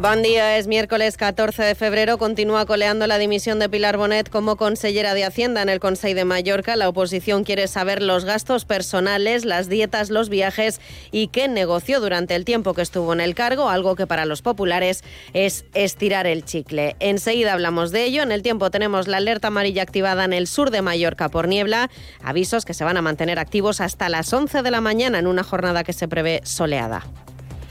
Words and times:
Buen 0.00 0.22
día, 0.22 0.56
es 0.56 0.66
miércoles 0.66 1.18
14 1.18 1.62
de 1.62 1.74
febrero. 1.74 2.16
Continúa 2.16 2.64
coleando 2.64 3.06
la 3.06 3.18
dimisión 3.18 3.58
de 3.58 3.68
Pilar 3.68 3.98
Bonet 3.98 4.30
como 4.30 4.56
consellera 4.56 5.12
de 5.12 5.26
Hacienda 5.26 5.60
en 5.60 5.68
el 5.68 5.78
Consejo 5.78 6.14
de 6.14 6.24
Mallorca. 6.24 6.74
La 6.74 6.88
oposición 6.88 7.44
quiere 7.44 7.68
saber 7.68 8.00
los 8.00 8.24
gastos 8.24 8.64
personales, 8.64 9.44
las 9.44 9.68
dietas, 9.68 10.08
los 10.08 10.30
viajes 10.30 10.80
y 11.12 11.28
qué 11.28 11.48
negoció 11.48 12.00
durante 12.00 12.34
el 12.34 12.46
tiempo 12.46 12.72
que 12.72 12.80
estuvo 12.80 13.12
en 13.12 13.20
el 13.20 13.34
cargo, 13.34 13.68
algo 13.68 13.94
que 13.94 14.06
para 14.06 14.24
los 14.24 14.40
populares 14.40 15.04
es 15.34 15.66
estirar 15.74 16.26
el 16.26 16.46
chicle. 16.46 16.96
Enseguida 16.98 17.52
hablamos 17.52 17.92
de 17.92 18.04
ello. 18.04 18.22
En 18.22 18.32
el 18.32 18.40
tiempo 18.40 18.70
tenemos 18.70 19.06
la 19.06 19.18
alerta 19.18 19.48
amarilla 19.48 19.82
activada 19.82 20.24
en 20.24 20.32
el 20.32 20.46
sur 20.46 20.70
de 20.70 20.80
Mallorca 20.80 21.28
por 21.28 21.46
niebla, 21.46 21.90
avisos 22.24 22.64
que 22.64 22.72
se 22.72 22.84
van 22.84 22.96
a 22.96 23.02
mantener 23.02 23.38
activos 23.38 23.82
hasta 23.82 24.08
las 24.08 24.32
11 24.32 24.62
de 24.62 24.70
la 24.70 24.80
mañana 24.80 25.18
en 25.18 25.26
una 25.26 25.44
jornada 25.44 25.84
que 25.84 25.92
se 25.92 26.08
prevé 26.08 26.40
soleada. 26.44 27.04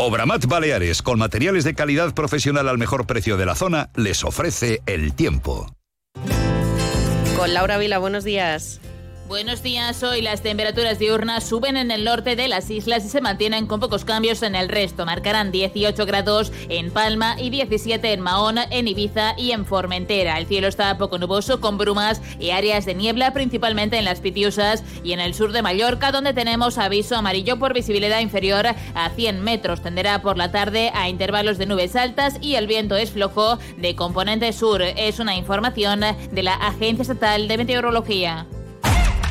Obramat 0.02 0.46
Baleares, 0.46 1.02
con 1.02 1.20
materiales 1.20 1.66
de 1.66 1.76
calidad 1.76 2.14
profesional 2.14 2.70
al 2.70 2.78
mejor 2.78 3.06
precio 3.06 3.36
de 3.36 3.46
la 3.46 3.54
zona, 3.54 3.90
les 3.98 4.24
ofrece 4.24 4.82
el 4.86 5.14
tiempo. 5.14 5.76
Con 7.36 7.54
Laura 7.54 7.78
Vila, 7.78 7.98
buenos 7.98 8.24
días. 8.24 8.80
Buenos 9.30 9.62
días. 9.62 10.02
Hoy 10.02 10.24
las 10.24 10.42
temperaturas 10.42 10.98
diurnas 10.98 11.48
suben 11.48 11.78
en 11.78 11.92
el 11.92 12.04
norte 12.04 12.36
de 12.36 12.48
las 12.48 12.68
islas 12.72 13.06
y 13.06 13.10
se 13.10 13.22
mantienen 13.22 13.68
con 13.68 13.80
pocos 13.80 14.04
cambios 14.04 14.42
en 14.42 14.56
el 14.56 14.70
resto. 14.70 15.06
Marcarán 15.06 15.52
18 15.52 16.04
grados 16.08 16.52
en 16.68 16.90
Palma 16.90 17.40
y 17.40 17.52
17 17.52 18.12
en 18.12 18.22
Mahón, 18.22 18.58
en 18.58 18.88
Ibiza 18.88 19.36
y 19.38 19.52
en 19.52 19.68
Formentera. 19.68 20.40
El 20.40 20.48
cielo 20.48 20.68
está 20.68 20.98
poco 20.98 21.20
nuboso 21.20 21.62
con 21.62 21.78
brumas 21.78 22.24
y 22.40 22.50
áreas 22.50 22.88
de 22.88 22.96
niebla, 22.96 23.32
principalmente 23.32 24.00
en 24.00 24.06
las 24.06 24.20
Pitiusas 24.20 24.84
y 25.04 25.12
en 25.12 25.20
el 25.20 25.36
sur 25.36 25.52
de 25.52 25.62
Mallorca, 25.62 26.12
donde 26.12 26.34
tenemos 26.34 26.80
aviso 26.80 27.16
amarillo 27.16 27.60
por 27.60 27.76
visibilidad 27.76 28.22
inferior 28.22 28.66
a 28.96 29.10
100 29.12 29.44
metros. 29.44 29.84
Tenderá 29.84 30.24
por 30.24 30.40
la 30.40 30.50
tarde 30.50 30.90
a 30.96 31.08
intervalos 31.08 31.60
de 31.60 31.68
nubes 31.68 31.96
altas 31.96 32.40
y 32.42 32.56
el 32.56 32.66
viento 32.66 32.96
es 32.96 33.12
flojo 33.12 33.60
de 33.78 33.96
componente 33.96 34.52
sur. 34.54 34.82
Es 34.82 35.20
una 35.20 35.36
información 35.36 36.00
de 36.32 36.42
la 36.42 36.56
Agencia 36.56 37.04
Estatal 37.04 37.48
de 37.48 37.58
Meteorología. 37.60 38.48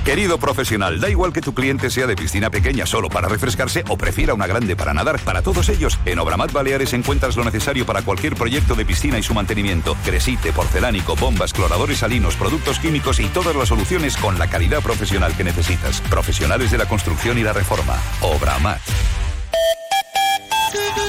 Querido 0.09 0.39
profesional, 0.39 1.01
da 1.01 1.11
igual 1.11 1.35
que 1.35 1.43
tu 1.43 1.53
cliente 1.53 1.91
sea 1.91 2.07
de 2.07 2.17
piscina 2.17 2.49
pequeña 2.49 2.87
solo 2.87 3.11
para 3.11 3.29
refrescarse 3.29 3.85
o 3.91 3.99
prefiera 3.99 4.33
una 4.33 4.47
grande 4.47 4.75
para 4.75 4.95
nadar. 4.95 5.21
Para 5.21 5.43
todos 5.43 5.69
ellos, 5.69 5.99
en 6.07 6.19
Obramat 6.19 6.51
Baleares 6.51 6.95
encuentras 6.95 7.37
lo 7.37 7.45
necesario 7.45 7.85
para 7.85 8.01
cualquier 8.01 8.35
proyecto 8.35 8.75
de 8.75 8.87
piscina 8.87 9.19
y 9.19 9.23
su 9.23 9.35
mantenimiento. 9.35 9.99
Cresite, 10.07 10.51
porcelánico, 10.55 11.15
bombas, 11.15 11.53
cloradores 11.53 11.99
salinos, 11.99 12.37
productos 12.37 12.79
químicos 12.79 13.21
y 13.21 13.27
todas 13.27 13.55
las 13.55 13.69
soluciones 13.69 14.17
con 14.17 14.39
la 14.39 14.49
calidad 14.49 14.81
profesional 14.81 15.37
que 15.37 15.45
necesitas. 15.45 16.01
Profesionales 16.09 16.71
de 16.71 16.79
la 16.79 16.87
construcción 16.87 17.37
y 17.37 17.43
la 17.43 17.53
reforma. 17.53 17.95
Obramat. 18.23 18.81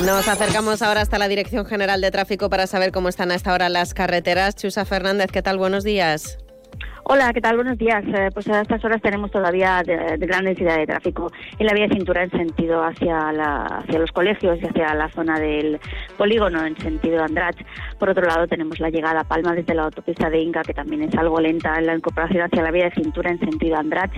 Nos 0.03 0.27
acercamos 0.27 0.81
ahora 0.81 0.99
hasta 0.99 1.17
la 1.17 1.29
Dirección 1.29 1.65
General 1.65 2.01
de 2.01 2.11
Tráfico 2.11 2.49
para 2.49 2.67
saber 2.67 2.91
cómo 2.91 3.07
están 3.07 3.31
a 3.31 3.35
esta 3.35 3.53
hora 3.53 3.69
las 3.69 3.93
carreteras. 3.93 4.57
Chusa 4.57 4.83
Fernández, 4.83 5.31
¿qué 5.31 5.41
tal? 5.41 5.57
Buenos 5.57 5.85
días. 5.85 6.37
Hola, 7.11 7.33
¿qué 7.33 7.41
tal? 7.41 7.55
Buenos 7.55 7.79
días. 7.79 8.03
Eh, 8.05 8.29
pues 8.31 8.47
a 8.49 8.61
estas 8.61 8.85
horas 8.85 9.01
tenemos 9.01 9.31
todavía 9.31 9.81
gran 9.81 10.45
densidad 10.45 10.77
de 10.77 10.85
tráfico 10.85 11.31
en 11.57 11.65
la 11.65 11.73
vía 11.73 11.87
de 11.87 11.95
cintura 11.95 12.21
en 12.21 12.29
sentido 12.29 12.83
hacia, 12.83 13.31
los 13.97 14.11
colegios 14.11 14.59
y 14.61 14.67
hacia 14.67 14.93
la 14.93 15.09
zona 15.09 15.39
del 15.39 15.79
polígono 16.19 16.63
en 16.63 16.77
sentido 16.77 17.23
Andrach. 17.23 17.57
Por 17.97 18.11
otro 18.11 18.27
lado, 18.27 18.45
tenemos 18.45 18.79
la 18.79 18.91
llegada 18.91 19.21
a 19.21 19.23
Palma 19.23 19.55
desde 19.55 19.73
la 19.73 19.85
autopista 19.85 20.29
de 20.29 20.39
Inca, 20.39 20.61
que 20.61 20.75
también 20.75 21.01
es 21.01 21.15
algo 21.15 21.39
lenta 21.39 21.79
en 21.79 21.87
la 21.87 21.95
incorporación 21.95 22.43
hacia 22.43 22.61
la 22.61 22.69
vía 22.69 22.85
de 22.85 23.01
cintura 23.01 23.31
en 23.31 23.39
sentido 23.39 23.77
Andrach. 23.77 24.13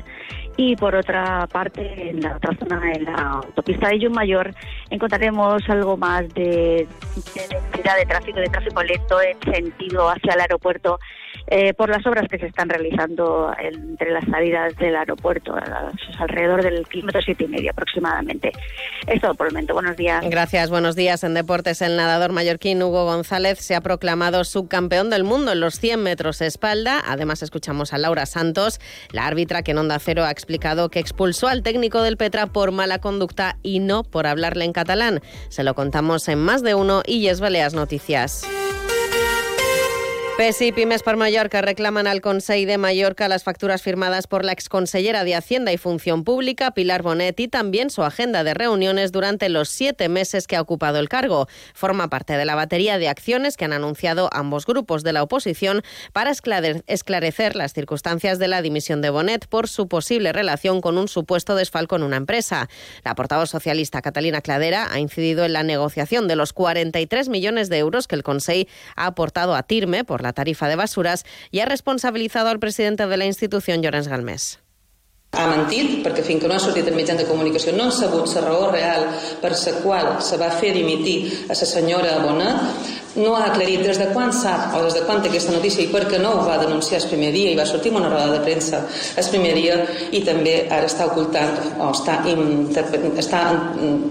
Y 0.58 0.76
por 0.76 0.94
otra 0.94 1.48
parte, 1.48 2.10
en 2.10 2.20
la 2.20 2.36
otra 2.36 2.58
zona, 2.58 2.92
en 2.92 3.06
la 3.06 3.40
autopista 3.42 3.88
de 3.88 4.10
Mayor, 4.10 4.54
encontraremos 4.90 5.64
algo 5.70 5.96
más 5.96 6.28
de, 6.34 6.86
de 7.36 7.71
de 7.84 8.06
tráfico, 8.06 8.40
de 8.40 8.48
tráfico 8.48 8.84
lento 8.84 9.22
en 9.22 9.54
sentido 9.54 10.10
hacia 10.10 10.34
el 10.34 10.42
aeropuerto 10.42 11.00
eh, 11.48 11.74
por 11.74 11.90
las 11.90 12.06
obras 12.06 12.28
que 12.30 12.38
se 12.38 12.46
están 12.46 12.70
realizando 12.70 13.54
entre 13.60 14.12
las 14.12 14.24
salidas 14.26 14.76
del 14.78 14.96
aeropuerto, 14.96 15.54
alrededor 16.20 16.64
del 16.64 16.88
kilómetro 16.88 17.22
siete 17.22 17.46
y 17.46 17.48
medio 17.48 17.72
aproximadamente. 17.72 18.52
Es 19.08 19.20
todo 19.22 19.34
por 19.34 19.48
el 19.48 19.54
momento. 19.54 19.74
Buenos 19.74 19.98
días. 19.98 20.24
Gracias. 20.30 20.70
Buenos 20.70 20.96
días. 20.96 21.24
En 21.24 21.34
deportes, 21.34 21.82
el 21.82 21.98
nadador 21.98 22.32
mallorquín 22.32 22.82
Hugo 22.82 23.06
González 23.06 23.60
se 23.60 23.76
ha 23.76 23.82
proclamado 23.82 24.44
subcampeón 24.44 25.10
del 25.10 25.24
mundo 25.24 25.52
en 25.52 25.60
los 25.60 25.76
100 25.76 26.02
metros 26.02 26.42
espalda. 26.42 27.02
Además, 27.06 27.42
escuchamos 27.44 27.94
a 27.94 27.98
Laura 27.98 28.26
Santos, 28.26 28.80
la 29.12 29.26
árbitra 29.26 29.64
que 29.64 29.72
en 29.72 29.80
Onda 29.80 30.00
Cero 30.00 30.24
ha 30.24 30.32
explicado 30.32 30.90
que 30.90 31.00
expulsó 31.00 31.48
al 31.48 31.64
técnico 31.64 32.02
del 32.02 32.18
Petra 32.18 32.48
por 32.48 32.72
mala 32.72 33.00
conducta 33.00 33.58
y 33.64 33.80
no 33.80 34.04
por 34.04 34.28
hablarle 34.28 34.66
en 34.66 34.74
catalán. 34.74 35.22
Se 35.50 35.64
lo 35.64 35.74
contamos 35.74 36.28
en 36.28 36.40
más 36.40 36.62
de 36.62 36.76
uno 36.76 37.02
y 37.06 37.28
es 37.28 37.42
Baleas 37.42 37.71
Noticias. 37.74 38.44
PES 40.42 40.62
y 40.64 40.72
Pymes 40.72 41.04
per 41.04 41.18
Mallorca 41.18 41.62
reclaman 41.62 42.08
al 42.08 42.20
Consell 42.20 42.66
de 42.66 42.80
Mallorca 42.80 43.28
las 43.28 43.44
facturas 43.44 43.84
firmadas 43.84 44.26
por 44.26 44.44
la 44.44 44.54
exconsellera 44.54 45.24
de 45.24 45.36
Hacienda 45.36 45.72
y 45.72 45.78
Función 45.78 46.24
Pública, 46.24 46.72
Pilar 46.72 47.04
Bonet, 47.04 47.40
y 47.40 47.48
también 47.48 47.92
su 47.92 48.02
agenda 48.02 48.44
de 48.44 48.56
reuniones 48.56 49.12
durante 49.12 49.50
los 49.50 49.70
siete 49.70 50.10
meses 50.10 50.48
que 50.48 50.56
ha 50.56 50.62
ocupado 50.62 50.98
el 50.98 51.10
cargo. 51.10 51.48
Forma 51.76 52.10
parte 52.10 52.38
de 52.38 52.46
la 52.46 52.56
batería 52.56 52.98
de 52.98 53.08
acciones 53.08 53.56
que 53.56 53.66
han 53.66 53.74
anunciado 53.74 54.32
ambos 54.34 54.66
grupos 54.66 55.04
de 55.04 55.14
la 55.14 55.22
oposición 55.22 55.84
para 56.12 56.32
esclarecer 56.32 57.56
las 57.56 57.74
circunstancias 57.74 58.40
de 58.40 58.48
la 58.48 58.64
dimisión 58.64 59.04
de 59.04 59.12
Bonet 59.12 59.46
por 59.48 59.68
su 59.68 59.88
posible 59.88 60.34
relación 60.34 60.82
con 60.82 60.98
un 60.98 61.08
supuesto 61.08 61.54
desfalco 61.54 61.98
en 61.98 62.02
una 62.02 62.18
empresa. 62.18 62.68
La 63.04 63.14
portavoz 63.14 63.52
socialista 63.52 64.02
Catalina 64.02 64.42
Cladera 64.42 64.88
ha 64.92 65.00
incidido 65.00 65.46
en 65.46 65.54
la 65.54 65.62
negociación 65.62 66.28
de 66.28 66.36
los 66.36 66.52
43 66.52 67.30
millones 67.30 67.70
de 67.70 67.78
euros 67.78 68.08
que 68.08 68.16
el 68.16 68.24
Consell 68.24 68.68
ha 68.96 69.06
aportado 69.06 69.54
a 69.54 69.62
Tirme 69.62 70.04
por 70.04 70.24
la 70.24 70.31
tarifa 70.34 70.68
de 70.68 70.76
basuras 70.76 71.26
y 71.52 71.60
ha 71.60 71.66
responsabilizado 71.66 72.50
al 72.50 72.60
presidente 72.60 73.08
de 73.08 73.18
la 73.18 73.26
institución, 73.26 73.82
Llorenç 73.82 74.08
Galmés. 74.08 74.60
Ha 75.32 75.46
mentit 75.48 76.02
perquè 76.04 76.26
fins 76.28 76.42
que 76.44 76.48
no 76.52 76.58
ha 76.58 76.60
sortit 76.60 76.90
en 76.92 76.96
mitjans 76.98 77.22
de 77.22 77.28
comunicació 77.30 77.72
no 77.72 77.86
han 77.86 77.94
sabut 77.96 78.28
la 78.36 78.42
raó 78.44 78.66
real 78.68 79.06
per 79.40 79.54
la 79.54 79.74
qual 79.80 80.10
se 80.20 80.36
va 80.36 80.50
fer 80.52 80.74
dimitir 80.76 81.46
a 81.46 81.56
la 81.56 81.68
senyora 81.70 82.18
Bonet 82.20 83.01
no 83.16 83.36
ha 83.36 83.46
aclarit 83.50 83.82
des 83.84 84.00
de 84.00 84.08
quan 84.14 84.32
o 84.32 84.84
des 84.84 84.94
de 84.94 85.02
quan 85.06 85.22
té 85.22 85.30
aquesta 85.30 85.52
notícia 85.52 85.84
i 85.84 85.88
per 85.92 86.06
no 86.20 86.32
ho 86.32 86.46
va 86.48 86.58
denunciar 86.58 87.02
el 87.02 87.08
primer 87.10 87.32
dia 87.32 87.52
i 87.52 87.58
va 87.58 87.66
sortir 87.66 87.92
una 87.92 88.10
roda 88.10 88.32
de 88.32 88.40
premsa 88.40 88.86
el 89.18 89.30
primer 89.30 89.54
dia 89.56 89.80
i 90.12 90.22
també 90.24 90.68
ara 90.70 90.88
està 90.88 91.08
ocultant 91.12 91.58
o 91.80 91.92
està, 91.92 92.22
està 93.18 93.42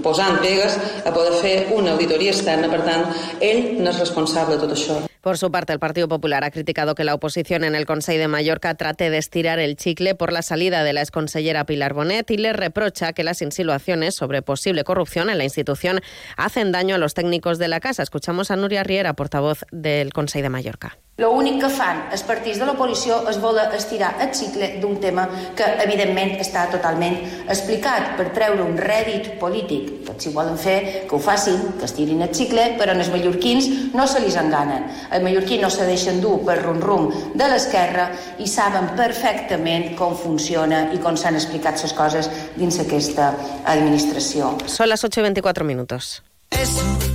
posant 0.03 0.41
pegues 0.43 0.77
a 1.05 1.13
poder 1.13 1.39
fer 1.41 1.55
una 1.77 1.93
auditoria 1.93 2.35
externa 2.35 2.69
per 2.69 2.83
tant 2.85 3.07
ell 3.41 3.81
no 3.81 3.91
és 3.91 3.99
responsable 3.99 4.57
de 4.57 4.67
tot 4.67 4.77
això 4.77 5.01
Por 5.21 5.37
su 5.37 5.51
parte, 5.51 5.75
el 5.75 5.79
Partido 5.79 6.09
Popular 6.09 6.45
ha 6.45 6.51
criticado 6.51 6.95
que 6.95 7.05
la 7.05 7.13
oposición 7.13 7.63
en 7.65 7.75
el 7.75 7.85
Consejo 7.85 8.21
de 8.21 8.29
Mallorca 8.29 8.75
trate 8.75 9.11
de 9.11 9.19
estirar 9.19 9.59
el 9.59 9.77
chicle 9.77 10.15
por 10.15 10.33
la 10.33 10.41
salida 10.41 10.83
de 10.83 10.95
la 10.95 11.03
exconsellera 11.03 11.67
Pilar 11.67 11.93
Bonet 11.93 12.31
y 12.31 12.39
le 12.39 12.55
reprocha 12.55 13.13
que 13.13 13.23
las 13.23 13.43
insinuaciones 13.43 14.15
sobre 14.15 14.41
posible 14.41 14.83
corrupción 14.83 15.29
en 15.29 15.37
la 15.37 15.45
institución 15.45 16.01
hacen 16.39 16.73
daño 16.73 16.95
a 16.95 16.99
los 16.99 17.13
técnicos 17.13 17.59
de 17.59 17.69
la 17.69 17.81
casa. 17.81 18.03
Escuchamos 18.03 18.51
a 18.51 18.57
Nuria 18.57 18.83
Riera, 18.91 19.15
portavoz 19.15 19.65
del 19.71 20.13
Consejo 20.13 20.43
de 20.43 20.51
Mallorca. 20.51 20.97
L'únic 21.21 21.59
que 21.61 21.69
fan 21.69 21.99
els 22.15 22.23
partits 22.25 22.59
de 22.59 22.65
l'oposició 22.65 23.19
és 23.29 23.37
voler 23.43 23.67
estirar 23.77 24.15
el 24.25 24.31
cicle 24.35 24.71
d'un 24.81 24.97
tema 25.03 25.27
que, 25.55 25.67
evidentment, 25.85 26.33
està 26.41 26.65
totalment 26.73 27.19
explicat 27.53 28.15
per 28.17 28.31
treure 28.35 28.65
un 28.65 28.79
rèdit 28.81 29.29
polític. 29.43 29.91
Tots 30.09 30.27
si 30.27 30.33
volen 30.35 30.57
fer, 30.59 30.79
que 31.07 31.15
ho 31.15 31.21
facin, 31.23 31.61
que 31.79 31.87
estirin 31.87 32.25
el 32.25 32.33
cicle, 32.35 32.65
però 32.81 32.97
els 32.97 33.13
mallorquins 33.13 33.69
no 33.93 34.09
se 34.09 34.25
li 34.25 34.33
enganen. 34.43 34.89
Els 35.13 35.23
mallorquins 35.27 35.63
no 35.67 35.71
se 35.71 35.87
deixen 35.87 36.23
dur 36.25 36.41
per 36.49 36.59
rum-rum 36.63 37.13
de 37.37 37.51
l'esquerra 37.53 38.09
i 38.41 38.49
saben 38.49 38.91
perfectament 38.97 39.93
com 40.01 40.17
funciona 40.17 40.89
i 40.97 40.99
com 41.05 41.21
s'han 41.21 41.39
explicat 41.39 41.85
les 41.85 41.95
coses 41.95 42.33
dins 42.57 42.81
aquesta 42.81 43.35
administració. 43.77 44.57
Són 44.67 44.91
les 44.91 45.05
8 45.05 45.21
i 45.21 45.29
24 45.31 45.69
minuts. 45.69 46.17
Eso 46.51 47.10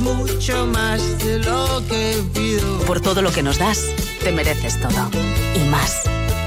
mucho 0.00 0.66
más 0.66 1.18
de 1.18 1.38
lo 1.38 1.82
que 1.88 2.22
pido. 2.34 2.80
Por 2.86 3.00
todo 3.00 3.22
lo 3.22 3.30
que 3.32 3.42
nos 3.42 3.58
das, 3.58 3.86
te 4.22 4.32
mereces 4.32 4.80
todo. 4.80 5.10
Y 5.54 5.60
más. 5.68 6.02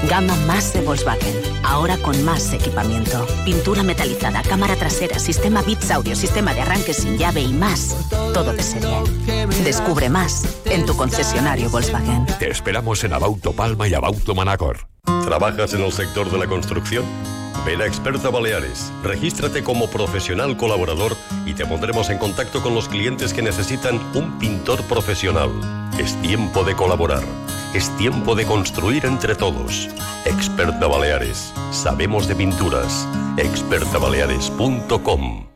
Gama 0.08 0.36
más 0.46 0.74
de 0.74 0.82
Volkswagen. 0.82 1.34
Ahora 1.62 1.96
con 1.96 2.22
más 2.24 2.52
equipamiento. 2.52 3.26
Pintura 3.44 3.82
metalizada, 3.82 4.42
cámara 4.42 4.76
trasera, 4.76 5.18
sistema 5.18 5.62
bits 5.62 5.90
audio, 5.90 6.14
sistema 6.14 6.52
de 6.52 6.60
arranque 6.60 6.92
sin 6.92 7.16
llave 7.16 7.40
y 7.40 7.52
más. 7.52 7.96
Todo 8.34 8.52
de 8.52 8.62
serie. 8.62 8.96
Descubre 9.64 10.10
más 10.10 10.44
en 10.66 10.84
tu 10.84 10.96
concesionario 10.96 11.70
Volkswagen. 11.70 12.26
Te 12.38 12.50
esperamos 12.50 13.02
en 13.04 13.14
Abauto 13.14 13.52
Palma 13.52 13.88
y 13.88 13.94
Abauto 13.94 14.34
Manacor. 14.34 14.86
¿Trabajas 15.24 15.72
en 15.72 15.82
el 15.82 15.92
sector 15.92 16.30
de 16.30 16.38
la 16.38 16.46
construcción? 16.46 17.04
Ven 17.64 17.80
a 17.80 17.86
Experta 17.86 18.28
Baleares, 18.28 18.92
regístrate 19.02 19.64
como 19.64 19.88
profesional 19.88 20.54
colaborador 20.56 21.16
y 21.46 21.54
te 21.54 21.64
pondremos 21.64 22.10
en 22.10 22.18
contacto 22.18 22.62
con 22.62 22.74
los 22.74 22.88
clientes 22.88 23.32
que 23.32 23.40
necesitan 23.40 23.98
un 24.14 24.38
pintor 24.38 24.82
profesional. 24.82 25.50
Es 25.98 26.20
tiempo 26.20 26.62
de 26.64 26.74
colaborar. 26.74 27.22
Es 27.72 27.88
tiempo 27.96 28.34
de 28.34 28.44
construir 28.44 29.06
entre 29.06 29.34
todos. 29.34 29.88
Experta 30.26 30.86
Baleares. 30.86 31.54
Sabemos 31.70 32.28
de 32.28 32.34
pinturas. 32.34 33.08
expertabaleares.com 33.38 35.53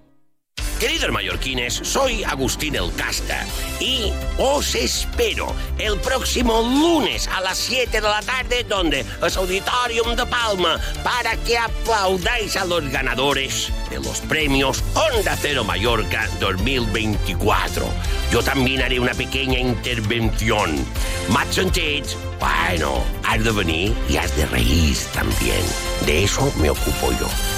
Queridos 0.78 1.10
mallorquines, 1.10 1.74
soy 1.74 2.22
Agustín 2.22 2.76
El 2.76 2.92
Casta 2.94 3.44
y 3.80 4.12
os 4.38 4.76
espero 4.76 5.52
el 5.76 5.98
próximo 5.98 6.62
lunes 6.62 7.26
a 7.26 7.40
las 7.40 7.58
7 7.58 8.00
de 8.00 8.08
la 8.08 8.22
tarde 8.22 8.62
donde 8.62 9.04
es 9.26 9.36
Auditorium 9.36 10.14
de 10.14 10.24
Palma 10.26 10.78
para 11.02 11.36
que 11.38 11.58
aplaudáis 11.58 12.56
a 12.56 12.64
los 12.64 12.88
ganadores 12.90 13.72
de 13.90 13.96
los 13.96 14.20
premios 14.20 14.84
Onda 14.94 15.36
Cero 15.40 15.64
Mallorca 15.64 16.28
2024. 16.38 17.84
Yo 18.30 18.40
también 18.44 18.80
haré 18.80 19.00
una 19.00 19.14
pequeña 19.14 19.58
intervención. 19.58 20.86
Mats 21.30 21.56
sentits? 21.56 22.16
Bueno, 22.38 23.02
has 23.24 23.42
de 23.42 23.50
venir 23.50 23.94
y 24.08 24.16
has 24.16 24.36
de 24.36 24.46
reír 24.46 24.96
también. 25.12 25.60
De 26.06 26.22
eso 26.22 26.52
me 26.60 26.70
ocupo 26.70 27.10
yo. 27.18 27.57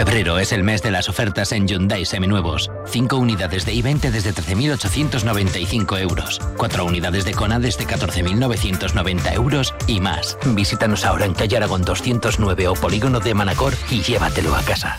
Febrero 0.00 0.38
es 0.38 0.52
el 0.52 0.64
mes 0.64 0.82
de 0.82 0.90
las 0.90 1.10
ofertas 1.10 1.52
en 1.52 1.68
Hyundai 1.68 2.06
Seminuevos. 2.06 2.70
5 2.86 3.18
unidades 3.18 3.66
de 3.66 3.74
i20 3.74 4.10
desde 4.10 4.32
13.895 4.32 6.00
euros. 6.00 6.40
4 6.56 6.86
unidades 6.86 7.26
de 7.26 7.34
Kona 7.34 7.58
desde 7.58 7.86
14.990 7.86 9.34
euros 9.34 9.74
y 9.86 10.00
más. 10.00 10.38
Visítanos 10.46 11.04
ahora 11.04 11.26
en 11.26 11.34
calle 11.34 11.58
Aragón 11.58 11.82
209 11.82 12.68
o 12.68 12.74
Polígono 12.74 13.20
de 13.20 13.34
Manacor 13.34 13.74
y 13.90 14.00
llévatelo 14.00 14.54
a 14.54 14.62
casa. 14.62 14.98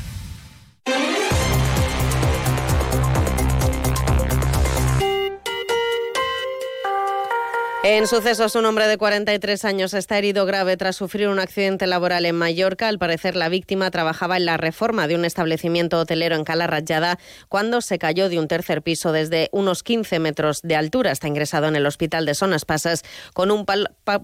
En 7.83 8.05
sucesos, 8.05 8.53
un 8.53 8.67
hombre 8.67 8.85
de 8.85 8.99
43 8.99 9.65
años 9.65 9.95
está 9.95 10.15
herido 10.19 10.45
grave 10.45 10.77
tras 10.77 10.95
sufrir 10.95 11.29
un 11.29 11.39
accidente 11.39 11.87
laboral 11.87 12.27
en 12.27 12.35
Mallorca. 12.35 12.87
Al 12.87 12.99
parecer, 12.99 13.35
la 13.35 13.49
víctima 13.49 13.89
trabajaba 13.89 14.37
en 14.37 14.45
la 14.45 14.57
reforma 14.57 15.07
de 15.07 15.15
un 15.15 15.25
establecimiento 15.25 15.97
hotelero 15.97 16.35
en 16.35 16.43
Cala 16.43 16.67
Rayada 16.67 17.17
cuando 17.49 17.81
se 17.81 17.97
cayó 17.97 18.29
de 18.29 18.37
un 18.37 18.47
tercer 18.47 18.83
piso 18.83 19.11
desde 19.11 19.49
unos 19.51 19.81
15 19.81 20.19
metros 20.19 20.61
de 20.61 20.75
altura. 20.75 21.11
Está 21.11 21.27
ingresado 21.27 21.69
en 21.69 21.75
el 21.75 21.87
hospital 21.87 22.27
de 22.27 22.35
Sonas 22.35 22.65
Pasas 22.65 23.01
con 23.33 23.49
un 23.49 23.65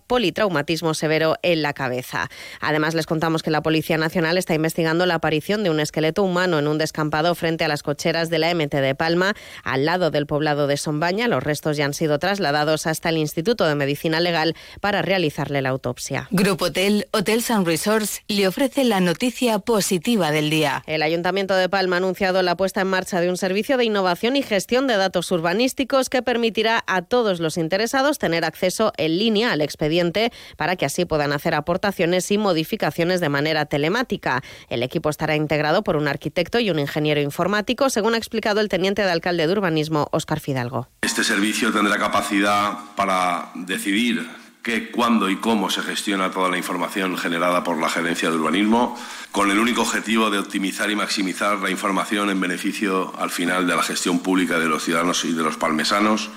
politraumatismo 0.05 0.93
severo 0.93 1.37
en 1.41 1.63
la 1.63 1.73
cabeza. 1.73 2.29
Además, 2.61 2.93
les 2.93 3.07
contamos 3.07 3.41
que 3.41 3.49
la 3.49 3.63
Policía 3.63 3.97
Nacional 3.97 4.37
está 4.37 4.53
investigando 4.53 5.07
la 5.07 5.15
aparición 5.15 5.63
de 5.63 5.71
un 5.71 5.79
esqueleto 5.79 6.21
humano 6.21 6.59
en 6.59 6.67
un 6.67 6.77
descampado 6.77 7.33
frente 7.33 7.63
a 7.63 7.67
las 7.67 7.81
cocheras 7.81 8.29
de 8.29 8.37
la 8.37 8.53
MT 8.53 8.75
de 8.75 8.93
Palma, 8.93 9.33
al 9.63 9.85
lado 9.85 10.11
del 10.11 10.27
poblado 10.27 10.67
de 10.67 10.77
Sombaña. 10.77 11.27
Los 11.27 11.43
restos 11.43 11.75
ya 11.75 11.85
han 11.85 11.95
sido 11.95 12.19
trasladados 12.19 12.85
hasta 12.85 13.09
el 13.09 13.17
Instituto 13.17 13.46
de 13.55 13.75
Medicina 13.75 14.19
Legal 14.19 14.55
para 14.81 15.01
realizarle 15.01 15.61
la 15.61 15.69
autopsia. 15.69 16.27
Grupo 16.31 16.65
Hotel, 16.65 17.07
Hotels 17.13 17.49
and 17.51 17.65
Resorts, 17.65 18.21
le 18.27 18.47
ofrece 18.47 18.83
la 18.83 18.99
noticia 18.99 19.59
positiva 19.59 20.31
del 20.31 20.49
día. 20.49 20.83
El 20.85 21.01
Ayuntamiento 21.01 21.55
de 21.55 21.69
Palma 21.69 21.95
ha 21.95 21.99
anunciado 21.99 22.41
la 22.41 22.57
puesta 22.57 22.81
en 22.81 22.87
marcha 22.87 23.21
de 23.21 23.29
un 23.29 23.37
servicio 23.37 23.77
de 23.77 23.85
innovación 23.85 24.35
y 24.35 24.43
gestión 24.43 24.87
de 24.87 24.97
datos 24.97 25.31
urbanísticos 25.31 26.09
que 26.09 26.21
permitirá 26.21 26.83
a 26.87 27.03
todos 27.03 27.39
los 27.39 27.57
interesados 27.57 28.19
tener 28.19 28.43
acceso 28.43 28.91
en 28.97 29.17
línea 29.17 29.51
al 29.51 29.61
expediente 29.61 30.31
para 30.57 30.75
que 30.75 30.85
así 30.85 31.05
puedan 31.05 31.31
hacer 31.31 31.55
aportaciones 31.55 32.29
y 32.31 32.37
modificaciones 32.37 33.21
de 33.21 33.29
manera 33.29 33.65
telemática. 33.65 34.43
El 34.69 34.83
equipo 34.83 35.09
estará 35.09 35.35
integrado 35.35 35.83
por 35.83 35.95
un 35.95 36.07
arquitecto 36.07 36.59
y 36.59 36.69
un 36.69 36.79
ingeniero 36.79 37.21
informático, 37.21 37.89
según 37.89 38.15
ha 38.15 38.17
explicado 38.17 38.59
el 38.59 38.69
teniente 38.69 39.03
de 39.03 39.11
alcalde 39.11 39.47
de 39.47 39.53
urbanismo, 39.53 40.09
Óscar 40.11 40.39
Fidalgo. 40.39 40.89
Este 41.01 41.23
servicio 41.23 41.71
tendrá 41.71 41.97
capacidad 41.97 42.73
para 42.95 43.36
decidir 43.55 44.27
qué, 44.63 44.91
cuándo 44.91 45.29
y 45.29 45.37
cómo 45.37 45.69
se 45.69 45.81
gestiona 45.81 46.31
toda 46.31 46.49
la 46.49 46.57
información 46.57 47.17
generada 47.17 47.63
por 47.63 47.79
la 47.79 47.89
Gerencia 47.89 48.29
de 48.29 48.35
Urbanismo, 48.35 48.97
con 49.31 49.51
el 49.51 49.59
único 49.59 49.81
objetivo 49.81 50.29
de 50.29 50.39
optimizar 50.39 50.91
y 50.91 50.95
maximizar 50.95 51.57
la 51.59 51.69
información 51.69 52.29
en 52.29 52.39
beneficio 52.39 53.13
al 53.17 53.29
final 53.29 53.67
de 53.67 53.75
la 53.75 53.83
gestión 53.83 54.19
pública 54.19 54.59
de 54.59 54.67
los 54.67 54.83
ciudadanos 54.83 55.23
y 55.25 55.33
de 55.33 55.43
los 55.43 55.57
palmesanos. 55.57 56.29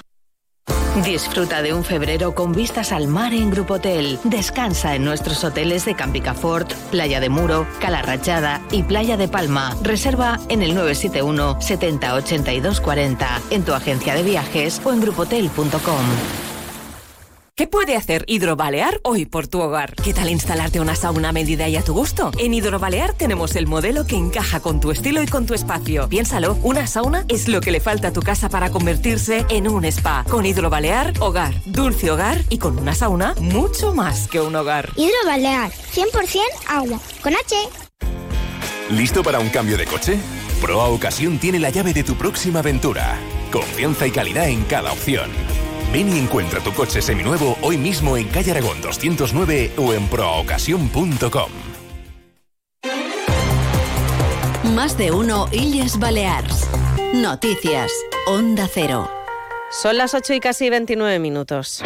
Disfruta 1.04 1.62
de 1.62 1.72
un 1.72 1.84
febrero 1.84 2.34
con 2.34 2.52
vistas 2.52 2.92
al 2.92 3.06
mar 3.06 3.32
en 3.32 3.50
Grupo 3.50 3.74
Hotel. 3.74 4.18
Descansa 4.24 4.96
en 4.96 5.04
nuestros 5.04 5.44
hoteles 5.44 5.84
de 5.84 5.94
Campicafort, 5.94 6.72
Playa 6.90 7.20
de 7.20 7.28
Muro, 7.28 7.66
Calarrachada 7.80 8.60
y 8.72 8.82
Playa 8.82 9.16
de 9.16 9.28
Palma. 9.28 9.76
Reserva 9.82 10.40
en 10.48 10.62
el 10.62 10.74
971 10.74 11.62
70 11.62 12.14
82 12.14 12.80
40 12.80 13.40
en 13.50 13.64
tu 13.64 13.72
agencia 13.72 14.14
de 14.14 14.24
viajes 14.24 14.80
o 14.84 14.92
en 14.92 15.00
grupotel.com. 15.00 16.49
¿Qué 17.60 17.66
puede 17.66 17.94
hacer 17.94 18.24
Hidrobalear 18.26 19.02
hoy 19.04 19.26
por 19.26 19.46
tu 19.46 19.60
hogar? 19.60 19.94
¿Qué 19.94 20.14
tal 20.14 20.30
instalarte 20.30 20.80
una 20.80 20.94
sauna 20.94 21.28
a 21.28 21.32
medida 21.32 21.68
y 21.68 21.76
a 21.76 21.82
tu 21.82 21.92
gusto? 21.92 22.30
En 22.38 22.54
Hidrobalear 22.54 23.12
tenemos 23.12 23.54
el 23.54 23.66
modelo 23.66 24.06
que 24.06 24.16
encaja 24.16 24.60
con 24.60 24.80
tu 24.80 24.90
estilo 24.90 25.22
y 25.22 25.26
con 25.26 25.44
tu 25.44 25.52
espacio. 25.52 26.08
Piénsalo, 26.08 26.56
una 26.62 26.86
sauna 26.86 27.26
es 27.28 27.48
lo 27.48 27.60
que 27.60 27.70
le 27.70 27.80
falta 27.80 28.08
a 28.08 28.12
tu 28.14 28.22
casa 28.22 28.48
para 28.48 28.70
convertirse 28.70 29.44
en 29.50 29.68
un 29.68 29.84
spa. 29.84 30.24
Con 30.30 30.46
Hidrobalear, 30.46 31.12
hogar, 31.20 31.52
dulce 31.66 32.10
hogar 32.10 32.42
y 32.48 32.56
con 32.56 32.78
una 32.78 32.94
sauna, 32.94 33.34
mucho 33.38 33.92
más 33.92 34.26
que 34.28 34.40
un 34.40 34.56
hogar. 34.56 34.88
Hidrobalear, 34.96 35.70
100% 35.70 36.40
agua, 36.66 36.98
con 37.22 37.34
H. 37.34 37.56
¿Listo 38.88 39.22
para 39.22 39.38
un 39.38 39.50
cambio 39.50 39.76
de 39.76 39.84
coche? 39.84 40.18
Proa 40.62 40.88
Ocasión 40.88 41.38
tiene 41.38 41.58
la 41.58 41.68
llave 41.68 41.92
de 41.92 42.04
tu 42.04 42.14
próxima 42.14 42.60
aventura. 42.60 43.18
Confianza 43.52 44.06
y 44.06 44.12
calidad 44.12 44.48
en 44.48 44.64
cada 44.64 44.92
opción. 44.92 45.30
Ven 45.92 46.08
y 46.14 46.18
encuentra 46.18 46.60
tu 46.60 46.72
coche 46.72 47.02
seminuevo 47.02 47.56
hoy 47.62 47.76
mismo 47.76 48.16
en 48.16 48.28
Calle 48.28 48.52
Aragón 48.52 48.80
209 48.80 49.72
o 49.76 49.92
en 49.92 50.06
proocasión.com. 50.06 51.50
Más 54.74 54.96
de 54.96 55.10
uno 55.10 55.48
Illes 55.50 55.98
Balears. 55.98 56.68
Noticias. 57.12 57.90
Onda 58.26 58.68
Cero. 58.72 59.10
Son 59.70 59.96
las 59.96 60.14
8 60.14 60.34
y 60.34 60.40
casi 60.40 60.70
29 60.70 61.18
minutos. 61.18 61.82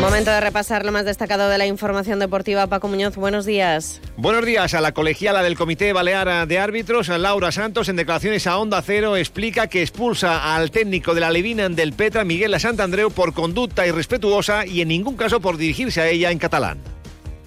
Momento 0.00 0.30
de 0.30 0.40
repasar 0.40 0.84
lo 0.84 0.92
más 0.92 1.04
destacado 1.04 1.48
de 1.48 1.58
la 1.58 1.66
información 1.66 2.18
deportiva. 2.20 2.66
Paco 2.68 2.86
Muñoz, 2.86 3.16
buenos 3.16 3.44
días. 3.46 4.00
Buenos 4.16 4.46
días 4.46 4.72
a 4.74 4.80
la 4.80 4.92
colegiala 4.92 5.42
del 5.42 5.56
Comité 5.56 5.92
Balear 5.92 6.46
de 6.46 6.58
Árbitros, 6.58 7.08
Laura 7.08 7.50
Santos, 7.50 7.88
en 7.88 7.96
declaraciones 7.96 8.46
a 8.46 8.58
Onda 8.58 8.80
Cero, 8.80 9.16
explica 9.16 9.66
que 9.66 9.82
expulsa 9.82 10.54
al 10.54 10.70
técnico 10.70 11.14
de 11.14 11.20
la 11.20 11.30
Levinan 11.30 11.74
del 11.74 11.92
Petra, 11.92 12.24
Miguel 12.24 12.58
Santandreu, 12.60 13.10
por 13.10 13.34
conducta 13.34 13.86
irrespetuosa 13.86 14.64
y 14.64 14.82
en 14.82 14.88
ningún 14.88 15.16
caso 15.16 15.40
por 15.40 15.56
dirigirse 15.56 16.00
a 16.00 16.08
ella 16.08 16.30
en 16.30 16.38
catalán. 16.38 16.78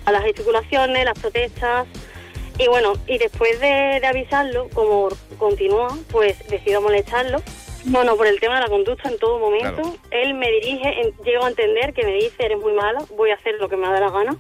A 0.06 0.12
las 0.12 0.24
gesticulaciones, 0.24 1.06
las 1.06 1.18
protestas, 1.18 1.88
y 2.60 2.68
bueno, 2.68 2.94
y 3.08 3.18
después 3.18 3.60
de, 3.60 4.00
de 4.02 4.08
avisarlo, 4.08 4.68
como 4.74 5.10
continúa, 5.38 5.98
pues 6.12 6.38
decido 6.50 6.82
molestarlo 6.82 7.42
bueno, 7.86 8.16
por 8.16 8.28
el 8.28 8.40
tema 8.40 8.56
de 8.56 8.62
la 8.62 8.68
conducta 8.68 9.10
en 9.10 9.18
todo 9.18 9.40
momento. 9.40 9.98
Él 10.12 10.34
me 10.34 10.50
dirige, 10.52 11.02
en, 11.02 11.14
llego 11.24 11.46
a 11.46 11.50
entender 11.50 11.94
que 11.94 12.06
me 12.06 12.14
dice, 12.14 12.36
eres 12.40 12.60
muy 12.60 12.74
mala, 12.74 13.04
voy 13.16 13.32
a 13.32 13.36
hacer 13.36 13.56
lo 13.60 13.70
que 13.70 13.78
me 13.78 13.88
da 13.88 14.00
la 14.00 14.10
gana. 14.10 14.36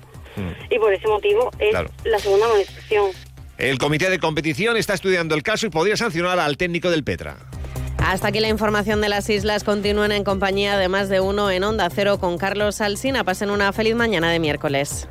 Y 0.69 0.79
por 0.79 0.93
ese 0.93 1.07
motivo 1.07 1.51
es 1.59 1.73
la 2.05 2.19
segunda 2.19 2.47
manifestación. 2.47 3.11
El 3.57 3.77
comité 3.77 4.09
de 4.09 4.19
competición 4.19 4.77
está 4.77 4.93
estudiando 4.93 5.35
el 5.35 5.43
caso 5.43 5.67
y 5.67 5.69
podría 5.69 5.97
sancionar 5.97 6.39
al 6.39 6.57
técnico 6.57 6.89
del 6.89 7.03
Petra. 7.03 7.37
Hasta 7.97 8.29
aquí 8.29 8.39
la 8.39 8.47
información 8.47 9.01
de 9.01 9.09
las 9.09 9.29
islas. 9.29 9.63
Continúen 9.63 10.11
en 10.11 10.23
compañía 10.23 10.77
de 10.77 10.87
más 10.87 11.09
de 11.09 11.19
uno 11.19 11.51
en 11.51 11.63
Onda 11.63 11.89
Cero 11.89 12.17
con 12.19 12.37
Carlos 12.37 12.81
Alsina. 12.81 13.23
Pasen 13.23 13.51
una 13.51 13.71
feliz 13.73 13.95
mañana 13.95 14.31
de 14.31 14.39
miércoles. 14.39 15.07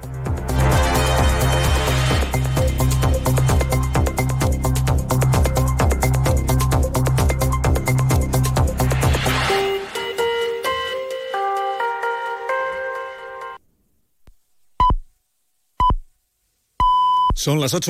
Son 17.41 17.59
las 17.59 17.73
8. 17.73 17.79